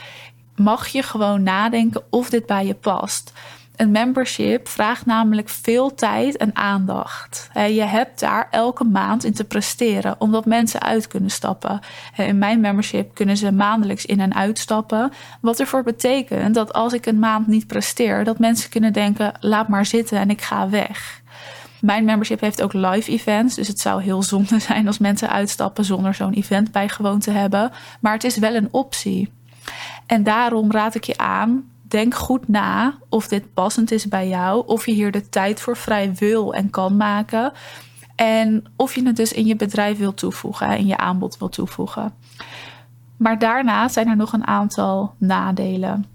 mag 0.56 0.88
je 0.88 1.02
gewoon 1.02 1.42
nadenken 1.42 2.02
of 2.10 2.30
dit 2.30 2.46
bij 2.46 2.66
je 2.66 2.74
past. 2.74 3.32
Een 3.80 3.90
membership 3.90 4.68
vraagt 4.68 5.06
namelijk 5.06 5.48
veel 5.48 5.94
tijd 5.94 6.36
en 6.36 6.56
aandacht. 6.56 7.50
Je 7.54 7.82
hebt 7.82 8.20
daar 8.20 8.48
elke 8.50 8.84
maand 8.84 9.24
in 9.24 9.32
te 9.32 9.44
presteren, 9.44 10.16
omdat 10.18 10.44
mensen 10.44 10.82
uit 10.82 11.06
kunnen 11.06 11.30
stappen. 11.30 11.80
In 12.16 12.38
mijn 12.38 12.60
membership 12.60 13.14
kunnen 13.14 13.36
ze 13.36 13.52
maandelijks 13.52 14.06
in 14.06 14.20
en 14.20 14.34
uitstappen. 14.34 15.12
Wat 15.40 15.60
ervoor 15.60 15.82
betekent 15.82 16.54
dat 16.54 16.72
als 16.72 16.92
ik 16.92 17.06
een 17.06 17.18
maand 17.18 17.46
niet 17.46 17.66
presteer, 17.66 18.24
dat 18.24 18.38
mensen 18.38 18.70
kunnen 18.70 18.92
denken: 18.92 19.32
laat 19.40 19.68
maar 19.68 19.86
zitten 19.86 20.18
en 20.18 20.30
ik 20.30 20.40
ga 20.40 20.68
weg. 20.68 21.22
Mijn 21.80 22.04
membership 22.04 22.40
heeft 22.40 22.62
ook 22.62 22.72
live 22.72 23.10
events, 23.10 23.54
dus 23.54 23.68
het 23.68 23.80
zou 23.80 24.02
heel 24.02 24.22
zonde 24.22 24.58
zijn 24.68 24.86
als 24.86 24.98
mensen 24.98 25.30
uitstappen 25.30 25.84
zonder 25.84 26.14
zo'n 26.14 26.32
event 26.32 26.72
bijgewoon 26.72 27.18
te 27.18 27.30
hebben. 27.30 27.70
Maar 28.00 28.12
het 28.12 28.24
is 28.24 28.36
wel 28.36 28.54
een 28.54 28.68
optie. 28.70 29.32
En 30.06 30.22
daarom 30.22 30.70
raad 30.70 30.94
ik 30.94 31.04
je 31.04 31.18
aan, 31.18 31.69
denk 31.90 32.14
goed 32.14 32.48
na 32.48 32.98
of 33.08 33.28
dit 33.28 33.54
passend 33.54 33.90
is 33.90 34.08
bij 34.08 34.28
jou, 34.28 34.66
of 34.66 34.86
je 34.86 34.92
hier 34.92 35.10
de 35.10 35.28
tijd 35.28 35.60
voor 35.60 35.76
vrij 35.76 36.14
wil 36.14 36.54
en 36.54 36.70
kan 36.70 36.96
maken. 36.96 37.52
En 38.16 38.64
of 38.76 38.94
je 38.94 39.06
het 39.06 39.16
dus 39.16 39.32
in 39.32 39.46
je 39.46 39.56
bedrijf 39.56 39.98
wil 39.98 40.14
toevoegen, 40.14 40.78
in 40.78 40.86
je 40.86 40.96
aanbod 40.96 41.38
wil 41.38 41.48
toevoegen. 41.48 42.14
Maar 43.16 43.38
daarnaast 43.38 43.94
zijn 43.94 44.08
er 44.08 44.16
nog 44.16 44.32
een 44.32 44.46
aantal 44.46 45.14
nadelen. 45.18 46.06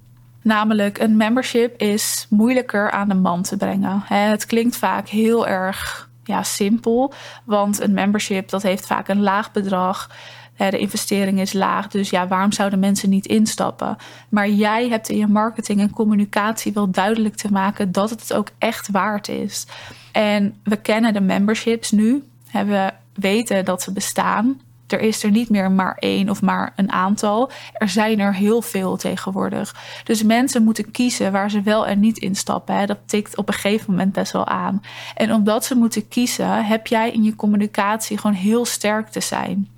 Namelijk, 0.42 1.00
een 1.00 1.18
membership 1.18 1.82
is 1.82 2.28
moeilijker 2.30 2.92
aan 2.92 3.08
de 3.08 3.16
man 3.16 3.42
te 3.42 3.58
brengen. 3.58 4.02
Het 4.06 4.46
klinkt 4.46 4.78
vaak 4.78 5.08
heel 5.08 5.48
erg 5.48 6.10
ja, 6.24 6.44
simpel, 6.44 7.14
want 7.44 7.80
een 7.80 7.94
membership 7.94 8.50
dat 8.50 8.64
heeft 8.64 8.88
vaak 8.88 9.08
een 9.08 9.22
laag 9.22 9.52
bedrag 9.52 10.10
de 10.58 10.78
investering 10.78 11.40
is 11.40 11.54
laag, 11.54 11.88
dus 11.88 12.10
ja, 12.10 12.28
waarom 12.28 12.52
zouden 12.52 12.80
mensen 12.80 13.10
niet 13.10 13.26
instappen? 13.26 13.98
Maar 14.30 14.50
jij 14.50 14.90
hebt 14.90 15.10
in 15.10 15.18
je 15.18 15.28
marketing 15.28 15.80
en 15.80 15.90
communicatie 15.90 16.74
wel 16.74 16.92
duidelijk 16.92 17.36
te 17.36 17.52
maken 17.52 17.92
dat 17.92 18.10
het 18.10 18.34
ook 18.34 18.48
echt 18.58 18.92
waard 18.92 19.28
is. 19.28 19.66
En 20.12 20.56
we 20.64 20.76
kennen 20.76 21.14
de 21.14 21.22
memberships 21.22 21.92
nu. 21.92 22.24
We 22.52 22.92
weten 23.14 23.66
dat 23.66 23.82
ze 23.82 23.92
bestaan. 23.92 24.60
Er 24.88 25.00
is 25.00 25.24
er 25.24 25.32
niet 25.32 25.50
meer 25.50 25.72
maar 25.72 25.96
één 26.00 26.30
of 26.30 26.42
maar 26.42 26.74
een 26.76 26.92
aantal. 26.92 27.52
Er 27.74 27.90
zijn 27.90 28.20
er 28.20 28.34
heel 28.34 28.62
veel 28.62 28.98
tegenwoordig. 28.98 29.76
Dus 30.04 30.24
mensen 30.24 30.64
moeten 30.64 30.92
kiezen 30.92 31.32
waar 31.32 31.50
ze 31.50 31.62
wel 31.62 31.88
en 31.88 32.00
niet 32.00 32.18
instappen. 32.18 32.88
Dat 32.88 32.98
tikt 33.06 33.38
op 33.38 33.48
een 33.48 33.54
gegeven 33.54 33.92
moment 33.92 34.14
best 34.14 34.32
wel 34.32 34.48
aan. 34.48 34.82
En 35.16 35.34
omdat 35.34 35.66
ze 35.66 35.76
moeten 35.76 36.08
kiezen, 36.08 36.66
heb 36.66 36.88
jij 36.88 37.12
in 37.12 37.24
je 37.24 37.36
communicatie 37.36 38.18
gewoon 38.18 38.36
heel 38.36 38.66
sterk 38.66 39.10
te 39.10 39.22
zijn. 39.22 39.70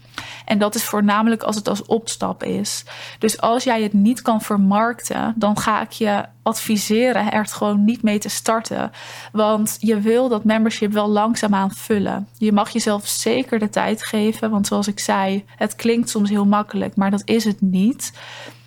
En 0.48 0.58
dat 0.58 0.76
is 0.76 0.84
voornamelijk 0.84 1.44
als 1.44 1.56
het 1.56 1.68
als 1.68 1.86
opstap 1.86 2.44
is. 2.44 2.84
Dus 3.20 3.42
als 3.42 3.64
jij 3.64 3.84
het 3.84 3.94
niet 3.94 4.22
kan 4.22 4.42
vermarkten, 4.42 5.34
dan 5.36 5.58
ga 5.58 5.82
ik 5.82 5.92
je 5.92 6.26
adviseren 6.44 7.32
er 7.32 7.46
gewoon 7.46 7.84
niet 7.86 8.02
mee 8.02 8.20
te 8.20 8.30
starten. 8.30 8.92
Want 9.32 9.78
je 9.80 10.00
wil 10.00 10.30
dat 10.30 10.44
membership 10.44 10.92
wel 10.92 11.08
langzaamaan 11.08 11.72
vullen. 11.72 12.28
Je 12.38 12.52
mag 12.52 12.70
jezelf 12.70 13.08
zeker 13.08 13.60
de 13.60 13.70
tijd 13.70 14.06
geven. 14.06 14.50
Want 14.50 14.68
zoals 14.68 14.88
ik 14.88 15.00
zei, 15.00 15.46
het 15.56 15.76
klinkt 15.76 16.10
soms 16.10 16.30
heel 16.30 16.46
makkelijk, 16.46 16.96
maar 16.96 17.12
dat 17.12 17.22
is 17.26 17.44
het 17.44 17.62
niet. 17.62 18.14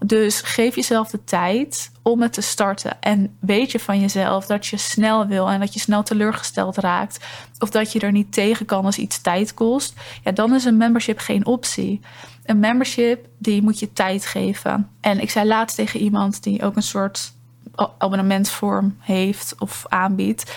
Dus 0.04 0.40
geef 0.40 0.74
jezelf 0.74 1.10
de 1.10 1.24
tijd 1.24 1.90
om 2.02 2.22
het 2.22 2.32
te 2.32 2.40
starten. 2.40 3.00
En 3.00 3.36
weet 3.40 3.72
je 3.72 3.80
van 3.80 4.00
jezelf 4.00 4.46
dat 4.46 4.66
je 4.66 4.76
snel 4.76 5.26
wil 5.26 5.48
en 5.48 5.60
dat 5.60 5.74
je 5.74 5.80
snel 5.80 6.02
teleurgesteld 6.02 6.76
raakt. 6.76 7.24
Of 7.58 7.70
dat 7.70 7.92
je 7.92 8.00
er 8.00 8.12
niet 8.12 8.32
tegen 8.32 8.66
kan 8.66 8.84
als 8.84 8.98
iets 8.98 9.20
tijd 9.20 9.54
kost. 9.54 9.94
Ja, 10.22 10.32
dan 10.32 10.54
is 10.54 10.64
een 10.64 10.76
membership 10.76 11.18
geen 11.18 11.46
optie. 11.46 12.00
Een 12.44 12.58
membership, 12.60 13.26
die 13.38 13.62
moet 13.62 13.78
je 13.78 13.92
tijd 13.92 14.26
geven. 14.26 14.90
En 15.00 15.20
ik 15.20 15.30
zei 15.30 15.46
laatst 15.46 15.76
tegen 15.76 16.00
iemand 16.00 16.42
die 16.42 16.62
ook 16.62 16.76
een 16.76 16.82
soort 16.82 17.32
abonnementsvorm 17.98 18.96
heeft 19.00 19.54
of 19.58 19.84
aanbiedt. 19.88 20.52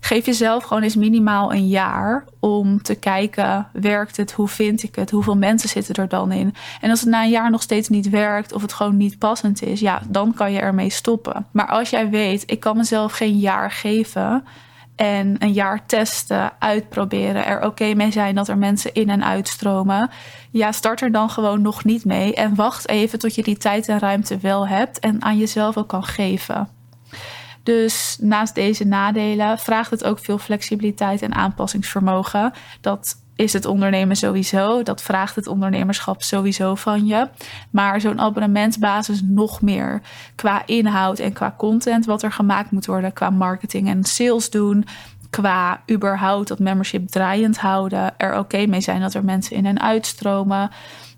Geef 0.00 0.26
jezelf 0.26 0.62
gewoon 0.64 0.82
eens 0.82 0.96
minimaal 0.96 1.52
een 1.52 1.68
jaar 1.68 2.24
om 2.40 2.82
te 2.82 2.94
kijken: 2.94 3.68
werkt 3.72 4.16
het? 4.16 4.32
Hoe 4.32 4.48
vind 4.48 4.82
ik 4.82 4.94
het? 4.94 5.10
Hoeveel 5.10 5.36
mensen 5.36 5.68
zitten 5.68 5.94
er 5.94 6.08
dan 6.08 6.32
in? 6.32 6.54
En 6.80 6.90
als 6.90 7.00
het 7.00 7.08
na 7.08 7.22
een 7.22 7.30
jaar 7.30 7.50
nog 7.50 7.62
steeds 7.62 7.88
niet 7.88 8.08
werkt 8.08 8.52
of 8.52 8.62
het 8.62 8.72
gewoon 8.72 8.96
niet 8.96 9.18
passend 9.18 9.62
is, 9.62 9.80
ja, 9.80 10.02
dan 10.08 10.34
kan 10.34 10.52
je 10.52 10.58
ermee 10.58 10.90
stoppen. 10.90 11.46
Maar 11.52 11.66
als 11.66 11.90
jij 11.90 12.10
weet, 12.10 12.42
ik 12.46 12.60
kan 12.60 12.76
mezelf 12.76 13.12
geen 13.12 13.38
jaar 13.38 13.70
geven 13.70 14.44
en 14.96 15.36
een 15.38 15.52
jaar 15.52 15.86
testen, 15.86 16.52
uitproberen, 16.58 17.46
er 17.46 17.64
oké 17.64 17.94
mee 17.94 18.12
zijn 18.12 18.34
dat 18.34 18.48
er 18.48 18.58
mensen 18.58 18.94
in 18.94 19.10
en 19.10 19.24
uitstromen. 19.24 20.10
Ja, 20.50 20.72
start 20.72 21.00
er 21.00 21.12
dan 21.12 21.30
gewoon 21.30 21.62
nog 21.62 21.84
niet 21.84 22.04
mee 22.04 22.34
en 22.34 22.54
wacht 22.54 22.88
even 22.88 23.18
tot 23.18 23.34
je 23.34 23.42
die 23.42 23.56
tijd 23.56 23.88
en 23.88 23.98
ruimte 23.98 24.38
wel 24.38 24.66
hebt 24.68 24.98
en 24.98 25.22
aan 25.22 25.38
jezelf 25.38 25.76
ook 25.76 25.88
kan 25.88 26.04
geven. 26.04 26.68
Dus 27.62 28.18
naast 28.20 28.54
deze 28.54 28.84
nadelen 28.84 29.58
vraagt 29.58 29.90
het 29.90 30.04
ook 30.04 30.18
veel 30.18 30.38
flexibiliteit 30.38 31.22
en 31.22 31.34
aanpassingsvermogen. 31.34 32.52
Dat 32.80 33.16
is 33.40 33.52
het 33.52 33.64
ondernemen 33.64 34.16
sowieso. 34.16 34.82
Dat 34.82 35.02
vraagt 35.02 35.36
het 35.36 35.46
ondernemerschap 35.46 36.22
sowieso 36.22 36.74
van 36.74 37.06
je. 37.06 37.28
Maar 37.70 38.00
zo'n 38.00 38.20
abonnementsbasis 38.20 39.20
nog 39.24 39.62
meer. 39.62 40.00
Qua 40.34 40.62
inhoud 40.66 41.18
en 41.18 41.32
qua 41.32 41.54
content 41.56 42.04
wat 42.04 42.22
er 42.22 42.32
gemaakt 42.32 42.70
moet 42.70 42.86
worden. 42.86 43.12
Qua 43.12 43.30
marketing 43.30 43.88
en 43.88 44.04
sales 44.04 44.50
doen. 44.50 44.84
Qua 45.30 45.82
überhaupt 45.90 46.48
dat 46.48 46.58
membership 46.58 47.08
draaiend 47.08 47.58
houden. 47.58 48.18
Er 48.18 48.38
oké 48.38 48.66
mee 48.66 48.80
zijn 48.80 49.00
dat 49.00 49.14
er 49.14 49.24
mensen 49.24 49.56
in 49.56 49.66
en 49.66 49.80
uitstromen. 49.80 50.70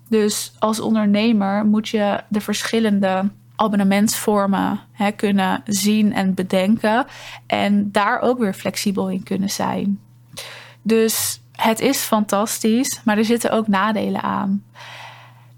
Dus 0.09 0.53
als 0.59 0.79
ondernemer 0.79 1.65
moet 1.65 1.89
je 1.89 2.19
de 2.27 2.41
verschillende 2.41 3.29
abonnementsvormen 3.63 4.79
hè, 4.91 5.11
kunnen 5.11 5.61
zien 5.65 6.13
en 6.13 6.33
bedenken. 6.33 7.05
En 7.47 7.91
daar 7.91 8.21
ook 8.21 8.37
weer 8.39 8.53
flexibel 8.53 9.09
in 9.09 9.23
kunnen 9.23 9.49
zijn. 9.49 9.99
Dus 10.81 11.41
het 11.51 11.79
is 11.79 11.97
fantastisch, 11.97 13.01
maar 13.05 13.17
er 13.17 13.25
zitten 13.25 13.51
ook 13.51 13.67
nadelen 13.67 14.21
aan. 14.21 14.63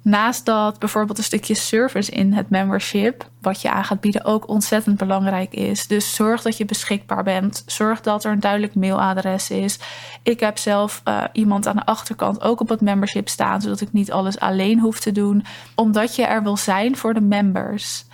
Naast 0.06 0.46
dat 0.46 0.80
bijvoorbeeld 0.80 1.18
een 1.18 1.24
stukje 1.24 1.54
service 1.54 2.12
in 2.12 2.34
het 2.34 2.50
membership, 2.50 3.30
wat 3.42 3.62
je 3.62 3.72
aan 3.72 3.84
gaat 3.84 4.00
bieden, 4.00 4.26
ook 4.26 4.48
ontzettend 4.48 4.98
belangrijk 4.98 5.54
is. 5.54 5.88
Dus 5.88 6.16
zorg 6.16 6.42
dat 6.42 6.58
je 6.58 6.66
beschikbaar 6.66 7.24
bent. 7.24 7.64
Zorg 7.66 8.02
dat 8.02 8.24
er 8.24 8.32
een 8.32 8.40
duidelijk 8.40 8.76
mailadres 8.76 9.50
is. 9.50 9.80
Ik 10.24 10.40
heb 10.40 10.58
zelf 10.58 11.02
uh, 11.08 11.24
iemand 11.32 11.68
aan 11.68 11.76
de 11.76 11.86
achterkant 11.86 12.42
ook 12.42 12.60
op 12.60 12.70
het 12.70 12.82
membership 12.82 13.30
staan, 13.30 13.62
zodat 13.62 13.82
ik 13.82 13.92
niet 13.92 14.12
alles 14.12 14.40
alleen 14.40 14.80
hoef 14.80 15.00
te 15.00 15.12
doen, 15.12 15.46
omdat 15.76 16.16
je 16.16 16.26
er 16.26 16.44
wil 16.44 16.58
zijn 16.58 16.98
voor 16.98 17.14
de 17.14 17.22
members. 17.22 18.06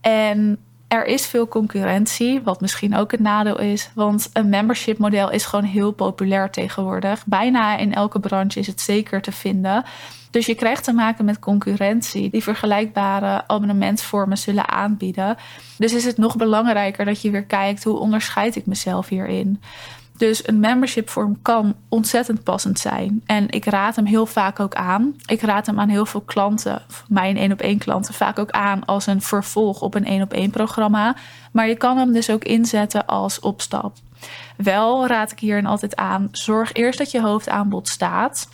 En 0.00 0.58
er 0.88 1.06
is 1.06 1.26
veel 1.26 1.48
concurrentie, 1.48 2.40
wat 2.40 2.60
misschien 2.60 2.96
ook 2.96 3.12
een 3.12 3.22
nadeel 3.22 3.60
is. 3.60 3.90
Want 3.94 4.30
een 4.32 4.48
membership 4.48 4.98
model 4.98 5.30
is 5.30 5.44
gewoon 5.44 5.64
heel 5.64 5.92
populair 5.92 6.50
tegenwoordig. 6.50 7.26
Bijna 7.26 7.76
in 7.76 7.94
elke 7.94 8.20
branche 8.20 8.58
is 8.58 8.66
het 8.66 8.80
zeker 8.80 9.22
te 9.22 9.32
vinden. 9.32 9.84
Dus 10.30 10.46
je 10.46 10.54
krijgt 10.54 10.84
te 10.84 10.92
maken 10.92 11.24
met 11.24 11.38
concurrentie 11.38 12.30
die 12.30 12.42
vergelijkbare 12.42 13.42
abonnementsvormen 13.46 14.38
zullen 14.38 14.68
aanbieden. 14.68 15.36
Dus 15.78 15.92
is 15.92 16.04
het 16.04 16.16
nog 16.16 16.36
belangrijker 16.36 17.04
dat 17.04 17.22
je 17.22 17.30
weer 17.30 17.44
kijkt 17.44 17.84
hoe 17.84 17.98
onderscheid 17.98 18.56
ik 18.56 18.66
mezelf 18.66 19.08
hierin. 19.08 19.60
Dus 20.16 20.48
een 20.48 20.60
membership 20.60 21.08
vorm 21.08 21.42
kan 21.42 21.74
ontzettend 21.88 22.42
passend 22.42 22.78
zijn. 22.78 23.22
En 23.26 23.50
ik 23.50 23.64
raad 23.64 23.96
hem 23.96 24.04
heel 24.04 24.26
vaak 24.26 24.60
ook 24.60 24.74
aan. 24.74 25.14
Ik 25.26 25.40
raad 25.40 25.66
hem 25.66 25.80
aan 25.80 25.88
heel 25.88 26.06
veel 26.06 26.20
klanten, 26.20 26.82
mijn 27.08 27.36
één 27.36 27.52
op 27.52 27.60
één 27.60 27.78
klanten, 27.78 28.14
vaak 28.14 28.38
ook 28.38 28.50
aan 28.50 28.84
als 28.84 29.06
een 29.06 29.22
vervolg 29.22 29.80
op 29.80 29.94
een 29.94 30.04
één 30.04 30.22
op 30.22 30.32
één 30.32 30.50
programma. 30.50 31.16
Maar 31.52 31.68
je 31.68 31.76
kan 31.76 31.98
hem 31.98 32.12
dus 32.12 32.30
ook 32.30 32.44
inzetten 32.44 33.06
als 33.06 33.40
opstap. 33.40 33.92
Wel 34.56 35.06
raad 35.06 35.32
ik 35.32 35.38
hierin 35.38 35.66
altijd 35.66 35.96
aan: 35.96 36.28
zorg 36.32 36.72
eerst 36.72 36.98
dat 36.98 37.10
je 37.10 37.20
hoofdaanbod 37.20 37.88
staat 37.88 38.48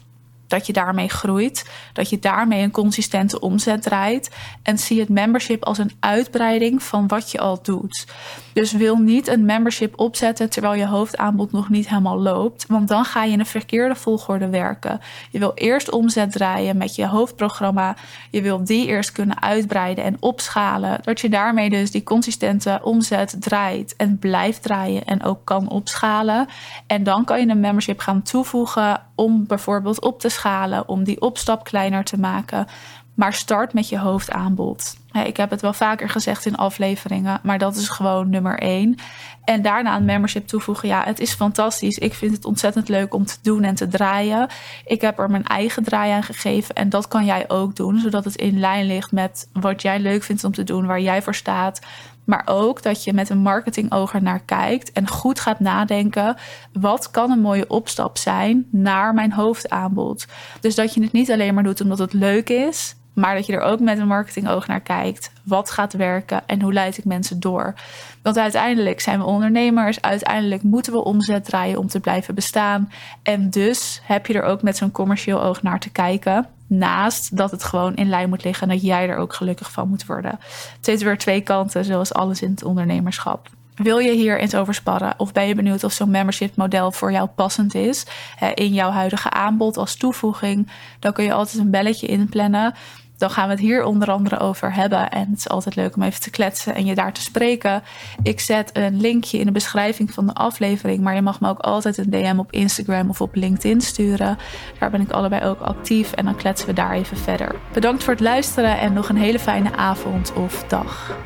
dat 0.52 0.66
je 0.66 0.72
daarmee 0.72 1.08
groeit, 1.08 1.70
dat 1.92 2.10
je 2.10 2.18
daarmee 2.18 2.62
een 2.62 2.70
consistente 2.70 3.40
omzet 3.40 3.82
draait. 3.82 4.30
En 4.62 4.78
zie 4.78 5.00
het 5.00 5.08
membership 5.08 5.64
als 5.64 5.78
een 5.78 5.92
uitbreiding 6.00 6.82
van 6.82 7.06
wat 7.06 7.30
je 7.30 7.38
al 7.38 7.62
doet. 7.62 8.06
Dus 8.52 8.72
wil 8.72 8.96
niet 8.96 9.28
een 9.28 9.44
membership 9.44 9.98
opzetten 9.98 10.50
terwijl 10.50 10.74
je 10.74 10.86
hoofdaanbod 10.86 11.52
nog 11.52 11.68
niet 11.68 11.88
helemaal 11.88 12.20
loopt, 12.20 12.64
want 12.68 12.88
dan 12.88 13.04
ga 13.04 13.24
je 13.24 13.32
in 13.32 13.38
een 13.38 13.46
verkeerde 13.46 13.94
volgorde 13.94 14.48
werken. 14.48 15.00
Je 15.30 15.38
wil 15.38 15.52
eerst 15.54 15.90
omzet 15.90 16.32
draaien 16.32 16.76
met 16.76 16.94
je 16.94 17.06
hoofdprogramma. 17.06 17.96
Je 18.30 18.42
wil 18.42 18.64
die 18.64 18.86
eerst 18.86 19.12
kunnen 19.12 19.42
uitbreiden 19.42 20.04
en 20.04 20.16
opschalen, 20.20 20.98
dat 21.02 21.20
je 21.20 21.28
daarmee 21.28 21.70
dus 21.70 21.90
die 21.90 22.02
consistente 22.02 22.80
omzet 22.82 23.36
draait 23.38 23.96
en 23.96 24.18
blijft 24.18 24.62
draaien 24.62 25.04
en 25.04 25.22
ook 25.22 25.44
kan 25.44 25.68
opschalen. 25.68 26.46
En 26.86 27.02
dan 27.02 27.24
kan 27.24 27.40
je 27.40 27.48
een 27.48 27.60
membership 27.60 28.00
gaan 28.00 28.22
toevoegen 28.22 29.00
om 29.22 29.46
bijvoorbeeld 29.46 30.00
op 30.00 30.20
te 30.20 30.28
schalen, 30.28 30.88
om 30.88 31.04
die 31.04 31.20
opstap 31.20 31.64
kleiner 31.64 32.04
te 32.04 32.18
maken. 32.18 32.66
Maar 33.14 33.34
start 33.34 33.72
met 33.72 33.88
je 33.88 33.98
hoofdaanbod. 33.98 34.96
Ik 35.12 35.36
heb 35.36 35.50
het 35.50 35.60
wel 35.60 35.72
vaker 35.72 36.08
gezegd 36.08 36.46
in 36.46 36.56
afleveringen, 36.56 37.40
maar 37.42 37.58
dat 37.58 37.76
is 37.76 37.88
gewoon 37.88 38.30
nummer 38.30 38.58
één. 38.58 38.96
En 39.44 39.62
daarna 39.62 39.96
een 39.96 40.04
membership 40.04 40.46
toevoegen. 40.46 40.88
Ja, 40.88 41.04
het 41.04 41.20
is 41.20 41.34
fantastisch. 41.34 41.98
Ik 41.98 42.14
vind 42.14 42.32
het 42.32 42.44
ontzettend 42.44 42.88
leuk 42.88 43.14
om 43.14 43.24
te 43.24 43.36
doen 43.42 43.62
en 43.62 43.74
te 43.74 43.88
draaien. 43.88 44.48
Ik 44.86 45.00
heb 45.00 45.18
er 45.18 45.30
mijn 45.30 45.44
eigen 45.44 45.84
draai 45.84 46.12
aan 46.12 46.22
gegeven. 46.22 46.74
En 46.74 46.88
dat 46.88 47.08
kan 47.08 47.24
jij 47.24 47.44
ook 47.48 47.76
doen, 47.76 47.98
zodat 47.98 48.24
het 48.24 48.36
in 48.36 48.60
lijn 48.60 48.86
ligt 48.86 49.12
met 49.12 49.48
wat 49.52 49.82
jij 49.82 50.00
leuk 50.00 50.22
vindt 50.22 50.44
om 50.44 50.52
te 50.52 50.64
doen, 50.64 50.86
waar 50.86 51.00
jij 51.00 51.22
voor 51.22 51.34
staat. 51.34 51.80
Maar 52.24 52.42
ook 52.44 52.82
dat 52.82 53.04
je 53.04 53.12
met 53.12 53.28
een 53.28 53.38
marketingoog 53.38 54.20
naar 54.20 54.40
kijkt 54.44 54.92
en 54.92 55.08
goed 55.08 55.40
gaat 55.40 55.60
nadenken: 55.60 56.36
wat 56.72 57.10
kan 57.10 57.30
een 57.30 57.40
mooie 57.40 57.68
opstap 57.68 58.18
zijn 58.18 58.66
naar 58.70 59.14
mijn 59.14 59.32
hoofdaanbod? 59.32 60.26
Dus 60.60 60.74
dat 60.74 60.94
je 60.94 61.02
het 61.02 61.12
niet 61.12 61.30
alleen 61.30 61.54
maar 61.54 61.64
doet 61.64 61.80
omdat 61.80 61.98
het 61.98 62.12
leuk 62.12 62.48
is, 62.48 62.94
maar 63.12 63.34
dat 63.34 63.46
je 63.46 63.52
er 63.52 63.60
ook 63.60 63.80
met 63.80 63.98
een 63.98 64.06
marketingoog 64.06 64.66
naar 64.66 64.80
kijkt. 64.80 65.32
Wat 65.44 65.70
gaat 65.70 65.92
werken 65.92 66.42
en 66.46 66.62
hoe 66.62 66.72
leid 66.72 66.98
ik 66.98 67.04
mensen 67.04 67.40
door? 67.40 67.74
Want 68.22 68.38
uiteindelijk 68.38 69.00
zijn 69.00 69.18
we 69.18 69.24
ondernemers. 69.24 70.00
Uiteindelijk 70.00 70.62
moeten 70.62 70.92
we 70.92 71.04
omzet 71.04 71.44
draaien 71.44 71.78
om 71.78 71.86
te 71.86 72.00
blijven 72.00 72.34
bestaan. 72.34 72.92
En 73.22 73.50
dus 73.50 74.00
heb 74.04 74.26
je 74.26 74.34
er 74.34 74.42
ook 74.42 74.62
met 74.62 74.76
zo'n 74.76 74.90
commercieel 74.90 75.42
oog 75.42 75.62
naar 75.62 75.80
te 75.80 75.90
kijken. 75.90 76.46
Naast 76.66 77.36
dat 77.36 77.50
het 77.50 77.64
gewoon 77.64 77.94
in 77.94 78.08
lijn 78.08 78.28
moet 78.28 78.44
liggen 78.44 78.68
en 78.68 78.74
dat 78.74 78.84
jij 78.84 79.08
er 79.08 79.16
ook 79.16 79.34
gelukkig 79.34 79.72
van 79.72 79.88
moet 79.88 80.06
worden. 80.06 80.38
Het 80.76 80.86
heeft 80.86 81.02
weer 81.02 81.18
twee 81.18 81.40
kanten, 81.40 81.84
zoals 81.84 82.12
alles 82.12 82.42
in 82.42 82.50
het 82.50 82.64
ondernemerschap. 82.64 83.48
Wil 83.74 83.98
je 83.98 84.12
hier 84.12 84.40
eens 84.40 84.54
over 84.54 84.74
sparren? 84.74 85.14
Of 85.16 85.32
ben 85.32 85.46
je 85.46 85.54
benieuwd 85.54 85.84
of 85.84 85.92
zo'n 85.92 86.10
membership 86.10 86.56
model 86.56 86.92
voor 86.92 87.12
jou 87.12 87.28
passend 87.28 87.74
is 87.74 88.06
in 88.54 88.72
jouw 88.72 88.90
huidige 88.90 89.30
aanbod 89.30 89.76
als 89.76 89.96
toevoeging? 89.96 90.70
Dan 90.98 91.12
kun 91.12 91.24
je 91.24 91.32
altijd 91.32 91.58
een 91.58 91.70
belletje 91.70 92.06
inplannen 92.06 92.74
dan 93.22 93.30
gaan 93.30 93.44
we 93.44 93.50
het 93.50 93.60
hier 93.62 93.84
onder 93.84 94.10
andere 94.10 94.38
over 94.38 94.74
hebben. 94.74 95.10
En 95.10 95.30
het 95.30 95.38
is 95.38 95.48
altijd 95.48 95.76
leuk 95.76 95.96
om 95.96 96.02
even 96.02 96.20
te 96.20 96.30
kletsen 96.30 96.74
en 96.74 96.84
je 96.84 96.94
daar 96.94 97.12
te 97.12 97.20
spreken. 97.20 97.82
Ik 98.22 98.40
zet 98.40 98.70
een 98.72 99.00
linkje 99.00 99.38
in 99.38 99.46
de 99.46 99.52
beschrijving 99.52 100.12
van 100.14 100.26
de 100.26 100.34
aflevering. 100.34 101.00
Maar 101.00 101.14
je 101.14 101.22
mag 101.22 101.40
me 101.40 101.48
ook 101.48 101.58
altijd 101.58 101.98
een 101.98 102.10
DM 102.10 102.38
op 102.38 102.52
Instagram 102.52 103.08
of 103.08 103.20
op 103.20 103.34
LinkedIn 103.34 103.80
sturen. 103.80 104.38
Daar 104.78 104.90
ben 104.90 105.00
ik 105.00 105.10
allebei 105.10 105.44
ook 105.44 105.60
actief 105.60 106.12
en 106.12 106.24
dan 106.24 106.36
kletsen 106.36 106.66
we 106.66 106.72
daar 106.72 106.92
even 106.92 107.16
verder. 107.16 107.54
Bedankt 107.72 108.04
voor 108.04 108.12
het 108.12 108.22
luisteren 108.22 108.78
en 108.78 108.92
nog 108.92 109.08
een 109.08 109.16
hele 109.16 109.38
fijne 109.38 109.76
avond 109.76 110.32
of 110.32 110.64
dag. 110.68 111.16